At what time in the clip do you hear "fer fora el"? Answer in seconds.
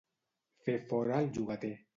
0.69-1.31